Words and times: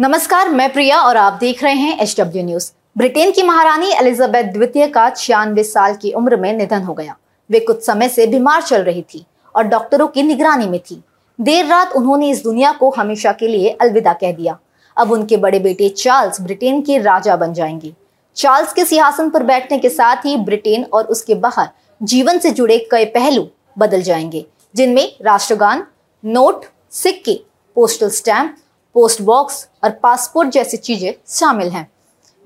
नमस्कार, 0.00 0.48
मैं 0.48 0.72
प्रिया 0.72 1.00
और 1.00 1.16
आप 1.16 1.32
देख 1.32 1.62
रहे 1.62 1.74
हैं 1.74 1.98
एच 2.00 2.14
डब्ल्यू 2.20 2.42
न्यूज़ 2.44 2.70
ब्रिटेन 2.98 3.30
की 3.30 3.42
महारानी 3.42 3.90
एलिजाबेथ 3.92 4.44
द्वितीय 4.44 4.86
का 4.86 5.08
छियानवे 5.10 5.62
साल 5.62 5.94
की 5.94 6.12
उम्र 6.12 6.36
में 6.36 6.52
निधन 6.52 6.82
हो 6.82 6.94
गया। 6.94 7.16
वे 7.50 7.60
कुछ 7.60 7.84
समय 7.86 8.08
से 8.08 8.26
बीमार 8.26 8.62
चल 8.62 8.82
रही 8.82 9.02
थी 9.04 9.24
और 9.54 9.64
डॉक्टरों 9.64 10.06
की 10.08 10.22
निगरानी 10.22 10.66
में 10.66 10.78
थी। 10.80 11.00
देर 11.38 11.66
रात 11.66 11.92
उन्होंने 11.96 12.30
इस 12.30 12.42
दुनिया 12.44 12.70
को 12.72 12.90
हमेशा 12.90 13.32
के 13.32 13.48
लिए 13.48 13.70
अलविदा 13.72 14.12
कह 14.12 14.32
दिया। 14.32 14.58
अब 14.96 15.12
उनके 15.12 15.36
बड़े 15.36 15.58
बेटे 15.58 15.88
चार्ल्स 15.88 16.40
ब्रिटेन 16.40 16.80
के 16.82 16.98
राजा 16.98 17.36
बन 17.36 17.52
जाएँगे। 17.52 17.92
चार्ल्स 18.36 18.72
के 18.72 18.84
सिंहासन 18.84 19.30
पर 19.30 19.42
बैठने 19.42 19.78
के 19.78 19.88
साथ 19.90 20.24
ही 20.26 20.36
ब्रिटेन 20.38 20.84
और 20.84 21.04
उसके 21.06 21.34
बाहर 21.36 21.68
जीवन 22.00 22.38
से 22.38 22.50
जुड़े 22.52 22.78
कई 22.92 23.04
पहलू 23.10 23.46
बदल 23.78 24.02
जाएँगे, 24.02 24.44
जिनमें 24.74 25.12
राष्ट्रगान, 25.22 25.86
नोट, 26.24 26.64
सिक्के, 26.92 27.40
पोस्टल 27.76 28.10
स्टैम्प 28.10 28.56
पोस्ट 28.96 29.22
बॉक्स 29.22 29.66
और 29.84 29.90
पासपोर्ट 30.02 30.48
जैसी 30.48 30.76
चीज़ें 30.76 31.12
शामिल 31.28 31.68
हैं। 31.68 31.86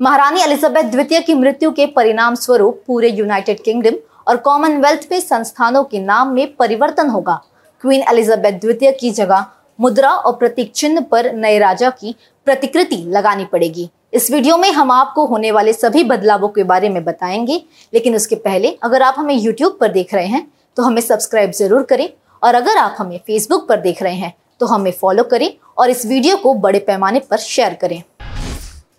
महारानी 0.01 0.41
एलिजाबेथ 0.43 0.91
द्वितीय 0.91 1.21
की 1.21 1.35
मृत्यु 1.35 1.71
के 1.71 1.87
परिणाम 1.87 2.35
स्वरूप 2.35 2.83
पूरे 2.87 3.09
यूनाइटेड 3.11 3.63
किंगडम 3.63 3.97
और 4.29 4.37
कॉमनवेल्थ 4.37 5.09
में 5.11 5.21
संस्थानों 5.21 5.83
के 5.85 5.99
नाम 6.01 6.29
में 6.29 6.55
परिवर्तन 6.57 7.09
होगा। 7.09 7.41
क्वीन 7.85 8.05
एलिजाबेथ 8.11 8.61
द्वितीय 8.61 8.93
की 8.93 9.11
जगह 9.13 9.47
मुद्रा 9.79 10.11
और 10.11 10.37
प्रतीक 10.37 10.73
चिन्ह 10.73 11.01
पर 11.03 11.33
नए 11.35 11.59
राजा 11.59 11.91
की 11.91 12.15
प्रतिकृति 12.47 12.97
लगानी 13.09 13.45
पड़ेगी। 13.45 13.89
इस 14.15 14.31
वीडियो 14.31 14.57
में 14.57 14.71
हम 14.73 14.91
आपको 14.91 15.27
होने 15.27 15.51
वाले 15.51 15.73
सभी 15.73 16.05
बदलावों 16.05 16.49
के 16.49 16.65
बारे 16.65 16.89
में 16.89 17.03
बताएँगे, 17.05 17.63
लेकिन 17.93 18.17
उसके 18.17 18.37
पहले 18.37 18.77
अगर 18.83 19.03
आप 19.03 19.15
हमें 19.19 19.35
यूट्यूब 19.35 19.77
पर 19.81 19.93
देख 19.93 20.15
रहे 20.15 20.27
हैं 20.27 20.47
तो 20.77 20.83
हमें 20.83 21.01
सब्सक्राइब 21.03 21.51
ज़रूर 21.53 21.83
करें 21.83 22.09
और 22.43 22.55
अगर 22.55 22.77
आप 22.79 22.97
हमें 22.99 23.19
फेसबुक 23.27 23.69
पर 23.69 23.81
देख 23.81 24.03
रहे 24.03 24.15
हैं 24.15 24.35
तो 24.61 24.67
हमें 24.67 24.93
फॉलो 24.93 25.25
करें 25.25 25.51
और 25.77 25.91
इस 25.91 26.07
वीडियो 26.07 26.37
को 26.37 26.55
बड़े 26.55 26.79
पैमाने 26.79 27.21
पर 27.21 27.37
शेयर 27.37 27.75
करें। 27.75 28.03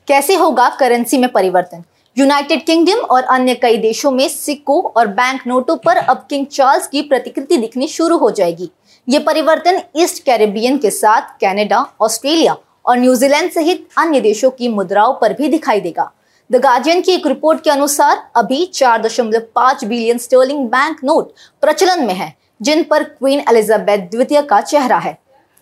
कैसे 0.08 0.36
होगा 0.36 0.70
करेंसी 0.70 1.18
में 1.18 1.32
परिवर्तन? 1.32 1.84
यूनाइटेड 2.18 2.66
किंगडम 2.66 3.00
और 3.06 3.24
अन्य 3.24 3.54
कई 3.56 3.78
देशों 3.78 4.12
में 4.12 4.28
सिक्कों 4.30 4.82
और 4.82 5.08
बैंक 5.08 5.42
नोटों 5.48 5.76
पर 5.78 5.98
अब 5.98 6.26
किंग 6.30 6.46
चार्ल्स 6.48 6.88
की 6.88 7.02
प्रतिकृति 7.02 7.58
दिखनी 7.58 7.88
शुरू 7.88 8.18
हो 8.18 8.30
जाएगी। 8.32 8.70
ये 9.08 9.20
परिवर्तन 9.20 9.82
ईस्ट 9.96 10.24
कैरेबियन 10.24 10.78
के 10.78 10.92
साथ 10.92 11.38
कनाडा, 11.42 11.86
ऑस्ट्रेलिया 12.02 12.56
और 12.86 12.98
न्यूजीलैंड 12.98 13.52
सहित 13.52 13.88
अन्य 13.98 14.22
देशों 14.22 14.52
की 14.52 14.68
मुद्राओं 14.68 15.14
पर 15.14 15.34
भी 15.34 15.48
दिखाई 15.48 15.82
देगा। 15.82 16.12
द 16.50 16.56
गार्जियन 16.56 17.02
की 17.02 17.12
एक 17.12 17.28
रिपोर्ट 17.28 17.64
के 17.64 17.70
अनुसार 17.70 18.24
अभी 18.36 18.66
4.5 18.66 19.84
बिलियन 19.86 20.18
स्टर्लिंग 20.18 20.68
बैंक 20.70 21.04
नोट 21.04 21.32
प्रचलन 21.64 22.06
में 22.06 22.14
है 22.14 22.34
जिन 22.62 22.84
पर 22.84 23.04
क्वीन 23.04 23.44
एलिजाबेथ 23.50 24.10
द्वितीय 24.12 24.42
का 24.42 24.62
चेहरा 24.62 24.98
है। 24.98 25.18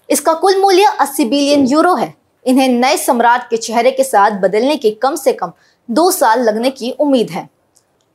इसका 0.10 0.34
कुल 0.36 0.60
मूल्य 0.60 0.88
80 1.02 1.26
बिलियन 1.26 1.66
यूरो 1.68 1.94
है। 1.96 2.14
इन्हें 2.46 2.68
नए 2.70 2.98
सम्राट 2.98 3.50
के 3.50 3.58
चेहरे 3.58 3.92
के 3.92 4.04
साथ 4.04 4.40
बदलने 4.42 4.76
के 4.76 4.92
कम 4.94 5.16
से 5.16 5.34
कम 5.34 5.52
दो 5.90 6.10
साल 6.12 6.44
लगने 6.44 6.70
की 6.72 6.92
उम्मीद 6.92 7.30
है। 7.32 7.48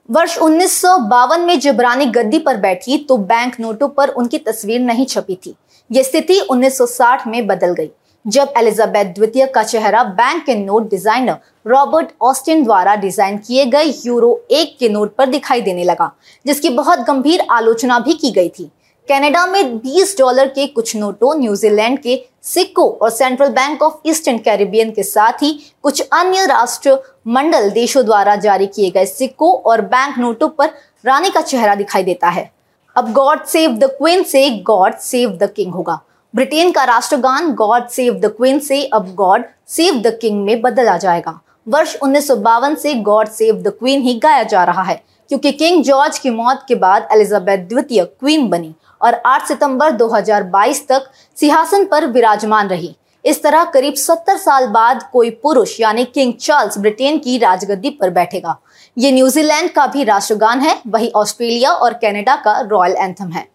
वर्ष 0.09 0.37
उन्नीस 0.39 0.81
सौ 0.83 0.97
बावन 0.99 1.41
में 1.41 1.59
जब 1.61 1.81
रानी 1.81 2.07
गद्दी 2.09 2.39
पर 2.39 2.57
बैठी 2.59 2.99
तो 2.99 3.17
बैंक 3.17 3.59
नोटों 3.61 3.89
पर 3.91 4.09
उनकी 4.11 4.39
तस्वीर 4.41 4.81
नहीं 4.81 5.07
छपी 5.07 5.35
थी। 5.37 5.55
यह 5.91 6.03
स्थिति 6.03 6.39
1960 6.43 7.27
में 7.27 7.47
बदल 7.47 7.73
गई, 7.73 7.91
जब 8.25 8.53
एलिजाबेथ 8.57 9.13
द्वितीय 9.15 9.47
का 9.47 9.63
चेहरा 9.65 10.03
बैंक 10.05 10.45
के 10.47 10.55
नोट 10.57 10.89
डिज़ाइनर 10.91 11.37
रॉबर्ट 11.67 12.09
ऑस्टिन 12.23 12.65
द्वारा 12.65 12.95
डिज़ाइन 12.97 13.39
किए 13.39 13.65
गए 13.67 13.93
यूरो 14.07 14.41
एक 14.51 14.77
के 14.81 14.89
नोट 14.89 15.15
पर 15.17 15.27
दिखाई 15.29 15.61
देने 15.61 15.85
लगा, 15.85 16.11
जिसकी 16.45 16.71
बहुत 16.71 16.99
गंभीर 17.01 17.47
आलोचना 17.51 17.99
भी 17.99 18.15
की 18.15 18.31
गई 18.31 18.49
थी। 18.49 18.71
कनाडा 19.09 19.47
में 19.47 19.79
20 19.81 20.17
डॉलर 20.19 20.49
के 20.49 20.67
कुछ 20.67 20.95
नोटों, 20.97 21.35
न्यूजीलैंड 21.35 21.99
के 21.99 22.17
सिक्कों 22.45 22.89
और 22.93 23.11
Central 23.11 23.49
Bank 23.51 23.83
of 23.83 24.09
Eastern 24.09 24.39
Caribbean 24.39 24.91
के 24.91 25.03
साथ 25.03 25.43
ही 25.43 25.53
कुछ 25.83 26.01
अन्य 26.13 26.45
राष्ट्र 26.47 26.97
मंडल 27.27 27.69
देशों 27.71 28.05
द्वारा 28.05 28.35
जारी 28.37 28.67
किए 28.67 28.91
गए 28.91 29.07
सिक्कों 29.07 29.53
और 29.63 29.81
बैंक 29.87 30.19
नोटों 30.19 30.49
पर 30.49 30.71
रानी 31.05 31.31
का 31.31 31.41
चेहरा 31.41 31.75
दिखाई 31.75 32.03
देता 32.03 32.29
है। 32.29 32.51
अब 32.97 33.13
गॉड 33.13 33.45
सेव 33.47 33.71
द 33.73 33.91
क्वीन 33.99 34.23
से 34.25 34.49
गॉड 34.67 34.97
सेव 35.01 35.31
द 35.33 35.51
किंग 35.57 35.73
होगा। 35.75 35.99
ब्रिटेन 36.35 36.73
का 36.73 36.85
राष्ट्रगान 36.85 37.53
गॉड 37.55 37.89
सेव 37.89 38.15
द 38.15 38.33
क्वीन 38.37 38.59
से 38.61 38.83
अब 38.85 39.15
गॉड 39.15 39.45
सेव 39.69 40.01
द 40.01 40.17
किंग 40.21 40.45
में 40.45 40.61
बदला 40.63 40.97
जाएगा। 40.99 41.39
वर्ष 41.67 41.97
उन्नीस 41.97 42.29
सौ 42.29 42.37
बावन 42.39 42.75
से 42.75 42.95
गॉड 43.07 43.29
सेव 43.31 43.63
द 43.63 43.73
क्वीन 43.79 44.03
ही 44.03 44.19
गाया 44.19 44.43
जा 44.45 44.65
रहा 44.65 44.83
है, 44.83 45.03
क्योंकि 45.31 45.53
किंग 45.53 45.83
जॉर्ज 45.85 46.19
की 46.19 46.31
मौत 46.33 46.65
के 46.69 46.75
बाद 46.77 47.09
एलिजाबेथ 47.13 47.69
द्वितीय 47.69 48.05
क्वीन 48.05 48.49
बनी 48.49 48.75
और 49.01 49.21
8 49.27 49.47
सितंबर 49.47 49.91
2022 49.91 50.87
तक 50.89 51.11
सिंहासन 51.37 51.85
पर 51.85 52.07
विराजमान 52.07 52.69
रही। 52.69 52.95
इस 53.25 53.43
तरह 53.43 53.65
करीब 53.65 53.95
70 53.95 54.37
साल 54.37 54.67
बाद 54.67 55.03
कोई 55.13 55.31
पुरुष, 55.31 55.81
यानी 55.81 56.05
किंग 56.05 56.33
चार्ल्स, 56.35 56.79
ब्रिटेन 56.79 57.19
की 57.19 57.39
राजगद्दी 57.39 57.91
पर 57.91 58.11
बैठेगा। 58.11 58.57
ये 58.97 59.13
न्यूजीलैंड 59.13 59.71
का 59.71 59.87
भी 59.87 60.05
राष्ट्रगान 60.05 60.61
है, 60.61 60.81
वही 60.87 61.11
ऑस्ट्रेलिया 61.11 61.71
और 61.71 61.93
कनाडा 61.93 62.37
का 62.37 62.61
रॉयल 62.61 62.97
एंथम 62.97 63.31
है। 63.31 63.47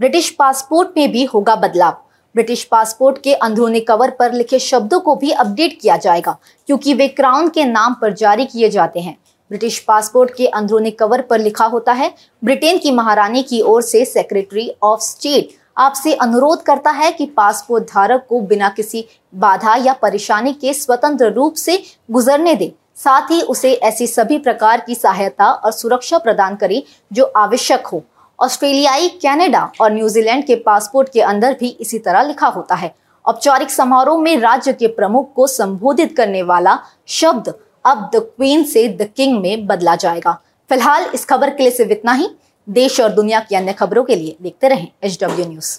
ब्रिटिश 0.00 0.30
पासपोर्ट 0.30 0.88
में 0.96 1.12
भी 1.12 1.24
होगा 1.24 1.56
बदलाव। 1.56 2.00
ब्रिटिश 2.34 2.64
पासपोर्ट 2.64 3.22
के 3.22 3.34
अंदरूनी 3.34 3.80
कवर 3.80 4.10
पर 4.10 4.32
लिखे 4.32 4.58
शब्दों 4.58 5.00
को 5.00 5.14
भी 5.14 5.30
अपडेट 5.30 5.80
किया 5.80 5.96
जाएगा, 5.96 6.36
क्योंकि 6.66 6.94
वे 6.94 7.08
क्राउन 7.08 7.48
के 7.48 7.64
नाम 7.64 7.94
पर 7.94 8.12
जारी 8.12 8.44
किए 8.44 8.68
जाते 8.68 9.00
हैं। 9.00 9.16
ब्रिटिश 9.54 9.78
पासपोर्ट 9.78 10.30
के 10.34 10.46
अंदरूनी 10.48 10.90
कवर 10.90 11.20
पर 11.20 11.38
लिखा 11.38 11.64
होता 11.64 11.92
है, 11.92 12.10
ब्रिटेन 12.42 12.78
की 12.78 12.90
महारानी 12.90 13.42
की 13.42 13.60
ओर 13.62 13.82
से 13.82 14.04
सेक्रेटरी 14.04 14.70
ऑफ़ 14.82 15.00
स्टेट 15.00 15.48
आपसे 15.76 16.14
अनुरोध 16.14 16.62
करता 16.62 16.90
है 16.90 17.10
कि 17.12 17.26
पासपोर्ट 17.26 17.84
धारक 17.84 18.26
को 18.28 18.40
बिना 18.40 18.68
किसी 18.68 19.04
बाधा 19.34 19.74
या 19.76 19.92
परेशानी 19.92 20.52
के 20.52 20.74
स्वतंत्र 20.74 21.30
रूप 21.32 21.54
से 21.54 21.82
गुजरने 22.10 22.54
दे। 22.54 22.72
साथ 22.96 23.30
ही 23.30 23.40
उसे 23.44 23.72
ऐसी 23.82 24.06
सभी 24.06 24.38
प्रकार 24.38 24.80
की 24.80 24.94
सहायता 24.94 25.50
और 25.50 25.72
सुरक्षा 25.72 26.18
प्रदान 26.18 26.56
करे 26.56 26.82
जो 27.12 27.24
आवश्यक 27.36 27.86
हो। 27.86 28.02
ऑस्ट्रेलियाई, 28.38 29.08
कनाडा 29.22 29.70
और 29.80 29.92
न्यूजीलैंड 29.92 30.44
के 30.44 30.54
पासपोर्ट 30.56 31.08
के 31.08 31.20
अंदर 31.22 31.56
भी 31.60 31.68
इसी 31.80 31.98
तरह 31.98 32.22
लिखा 32.22 32.46
होता 32.48 32.74
है। 32.74 32.94
औपचारिक 33.24 33.70
समारोह 33.70 34.20
में 34.20 34.36
राज्य 34.36 34.72
के 34.72 34.86
प्रमुख 34.86 35.32
को 35.34 35.46
संबोधित 35.46 36.16
करने 36.16 36.42
वाला 36.42 36.78
शब्द 37.08 37.54
अब 37.84 38.10
द 38.14 38.20
क्वीन 38.36 38.64
से 38.64 38.86
द 38.88 39.08
किंग 39.16 39.40
में 39.40 39.66
बदला 39.66 39.96
जाएगा। 39.96 40.32
फ़िलहाल 40.70 41.10
इस 41.14 41.24
खबर 41.24 41.50
के 41.50 41.62
लिए 41.62 41.72
सिर्फ़ 41.72 41.92
इतना 41.92 42.12
ही। 42.12 42.28
देश 42.66 43.00
और 43.00 43.12
दुनिया 43.12 43.40
की 43.40 43.56
अन्य 43.56 43.72
खबरों 43.72 44.04
के 44.04 44.16
लिए 44.16 44.36
देखते 44.42 44.68
रहें 44.68 44.86
एच 45.04 45.18
डब्ल्यू 45.22 45.46
न्यूज़। 45.46 45.78